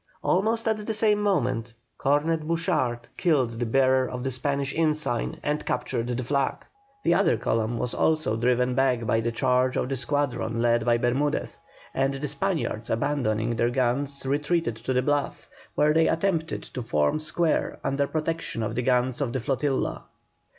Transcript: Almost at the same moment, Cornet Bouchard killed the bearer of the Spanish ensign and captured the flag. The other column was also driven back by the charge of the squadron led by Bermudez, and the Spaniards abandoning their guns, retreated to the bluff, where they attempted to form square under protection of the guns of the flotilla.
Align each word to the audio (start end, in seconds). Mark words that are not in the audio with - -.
Almost 0.23 0.67
at 0.67 0.83
the 0.83 0.93
same 0.95 1.21
moment, 1.21 1.75
Cornet 1.99 2.41
Bouchard 2.47 3.07
killed 3.17 3.51
the 3.51 3.67
bearer 3.67 4.09
of 4.09 4.23
the 4.23 4.31
Spanish 4.31 4.73
ensign 4.75 5.39
and 5.43 5.63
captured 5.63 6.07
the 6.07 6.23
flag. 6.23 6.65
The 7.03 7.13
other 7.13 7.37
column 7.37 7.77
was 7.77 7.93
also 7.93 8.35
driven 8.35 8.73
back 8.73 9.05
by 9.05 9.19
the 9.19 9.31
charge 9.31 9.77
of 9.77 9.89
the 9.89 9.95
squadron 9.95 10.59
led 10.59 10.85
by 10.85 10.97
Bermudez, 10.97 11.59
and 11.93 12.15
the 12.15 12.27
Spaniards 12.27 12.89
abandoning 12.89 13.51
their 13.51 13.69
guns, 13.69 14.25
retreated 14.25 14.77
to 14.77 14.93
the 14.93 15.03
bluff, 15.03 15.47
where 15.75 15.93
they 15.93 16.07
attempted 16.07 16.63
to 16.63 16.81
form 16.81 17.19
square 17.19 17.79
under 17.83 18.07
protection 18.07 18.63
of 18.63 18.73
the 18.73 18.81
guns 18.81 19.21
of 19.21 19.31
the 19.33 19.39
flotilla. 19.39 20.05